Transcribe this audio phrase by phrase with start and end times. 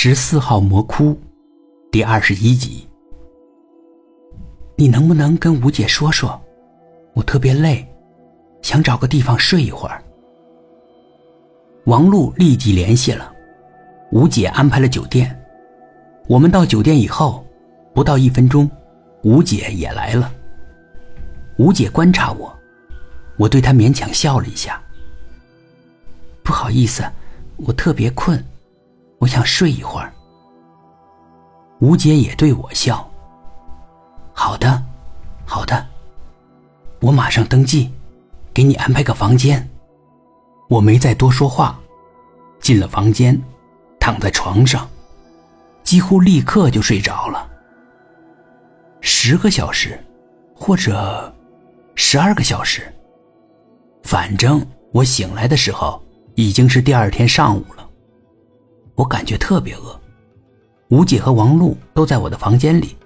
[0.00, 1.18] 十四号魔窟，
[1.90, 2.88] 第二十一集。
[4.76, 6.40] 你能不能跟吴姐说说？
[7.14, 7.84] 我特别累，
[8.62, 10.00] 想找个地方睡一会儿。
[11.86, 13.34] 王璐立即联系了，
[14.12, 15.36] 吴姐安排了酒店。
[16.28, 17.44] 我们到酒店以后，
[17.92, 18.70] 不到一分钟，
[19.24, 20.32] 吴姐也来了。
[21.58, 22.56] 吴姐观察我，
[23.36, 24.80] 我对她勉强笑了一下。
[26.44, 27.02] 不好意思，
[27.56, 28.40] 我特别困。
[29.18, 30.12] 我想睡一会儿。
[31.80, 33.08] 吴姐也对我笑。
[34.32, 34.82] 好的，
[35.44, 35.86] 好的，
[37.00, 37.92] 我马上登记，
[38.52, 39.68] 给你安排个房间。
[40.68, 41.78] 我没再多说话，
[42.60, 43.40] 进了房间，
[43.98, 44.88] 躺在床上，
[45.82, 47.48] 几乎立刻就睡着了。
[49.00, 49.98] 十个小时，
[50.54, 51.34] 或者
[51.94, 52.92] 十二个小时，
[54.02, 56.02] 反正我醒来的时候
[56.34, 57.87] 已经是第二天上午了。
[58.98, 59.96] 我感觉特别饿，
[60.88, 62.96] 吴姐和王璐都在我的房间里。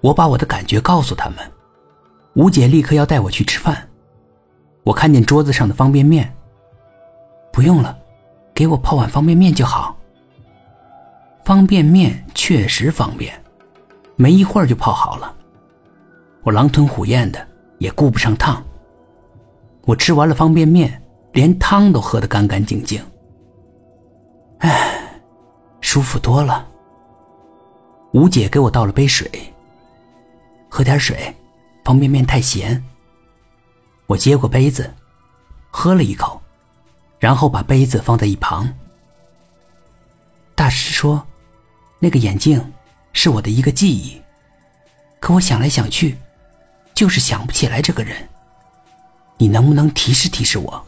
[0.00, 1.38] 我把我的感觉告诉他们，
[2.34, 3.88] 吴姐立刻要带我去吃饭。
[4.84, 6.32] 我看见桌子上的方便面，
[7.52, 7.98] 不用了，
[8.54, 9.96] 给我泡碗方便面就好。
[11.44, 13.34] 方便面确实方便，
[14.14, 15.34] 没一会儿就泡好了。
[16.44, 17.44] 我狼吞虎咽的，
[17.78, 18.62] 也顾不上烫。
[19.84, 23.02] 我吃完了方便面，连汤都喝得干干净净。
[24.62, 25.20] 唉，
[25.80, 26.68] 舒服多了。
[28.12, 29.28] 吴姐给我倒了杯水，
[30.68, 31.34] 喝点水，
[31.84, 32.80] 方便面太咸。
[34.06, 34.94] 我接过杯子，
[35.68, 36.40] 喝了一口，
[37.18, 38.72] 然后把杯子放在一旁。
[40.54, 41.26] 大师说，
[41.98, 42.72] 那个眼镜
[43.12, 44.22] 是我的一个记忆，
[45.18, 46.16] 可我想来想去，
[46.94, 48.28] 就是想不起来这个人。
[49.38, 50.86] 你能不能提示提示我？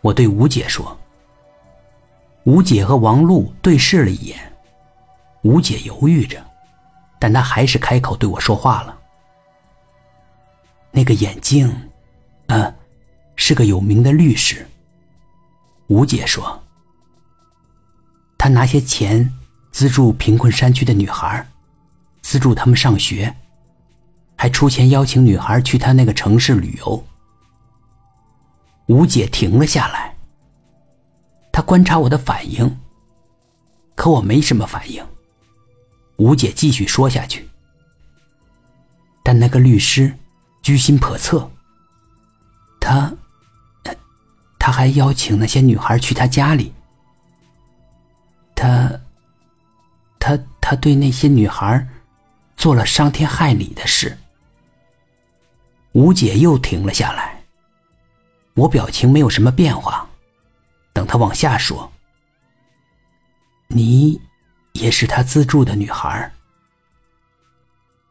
[0.00, 0.96] 我对吴姐说。
[2.44, 4.38] 吴姐和王璐对视了一眼，
[5.42, 6.42] 吴姐犹豫着，
[7.18, 8.98] 但她还是开口对我说话了。
[10.90, 11.72] 那个眼镜，
[12.46, 12.74] 嗯，
[13.36, 14.66] 是个有名的律师。
[15.88, 16.62] 吴姐说，
[18.38, 19.32] 他拿些钱
[19.70, 21.46] 资助贫困山区的女孩，
[22.22, 23.32] 资助他们上学，
[24.34, 27.04] 还出钱邀请女孩去他那个城市旅游。
[28.86, 30.16] 吴姐停了下来。
[31.60, 32.80] 他观察我的反应，
[33.94, 35.06] 可我没什么反应。
[36.16, 37.46] 吴姐继续说下去，
[39.22, 40.16] 但那个律师
[40.62, 41.50] 居心叵测。
[42.80, 43.12] 他，
[44.58, 46.72] 他还邀请那些女孩去他家里。
[48.54, 48.98] 他，
[50.18, 51.86] 他，他对那些女孩
[52.56, 54.16] 做了伤天害理的事。
[55.92, 57.44] 吴姐又停了下来，
[58.54, 60.06] 我表情没有什么变化。
[61.00, 61.90] 等他往下说，
[63.68, 64.20] 你
[64.72, 66.30] 也是他资助的女孩。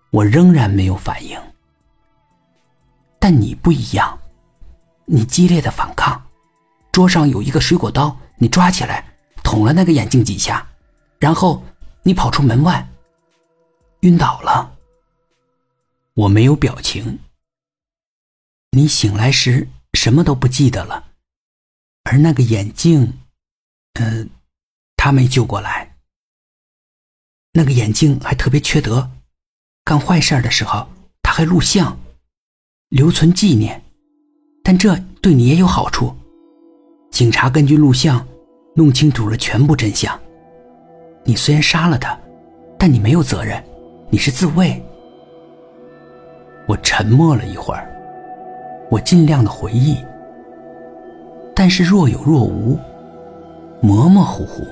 [0.09, 1.39] 我仍然没有反应，
[3.19, 4.17] 但你不一样，
[5.05, 6.19] 你激烈的反抗。
[6.91, 9.05] 桌上有一个水果刀，你抓起来
[9.43, 10.67] 捅了那个眼镜几下，
[11.19, 11.63] 然后
[12.01, 12.89] 你跑出门外，
[13.99, 14.75] 晕倒了。
[16.15, 17.19] 我没有表情。
[18.71, 21.08] 你醒来时什么都不记得了。
[22.11, 23.19] 而那个眼镜，
[23.99, 24.27] 嗯，
[24.97, 25.95] 他没救过来。
[27.53, 29.11] 那个眼镜还特别缺德，
[29.85, 30.87] 干坏事的时候
[31.21, 31.95] 他还录像，
[32.89, 33.79] 留存纪念。
[34.63, 36.15] 但这对你也有好处，
[37.11, 38.27] 警察根据录像
[38.75, 40.19] 弄清楚了全部真相。
[41.23, 42.19] 你虽然杀了他，
[42.79, 43.63] 但你没有责任，
[44.09, 44.83] 你是自卫。
[46.67, 47.87] 我沉默了一会儿，
[48.89, 49.95] 我尽量的回忆。
[51.59, 52.79] 但是若有若无，
[53.81, 54.65] 模模糊糊。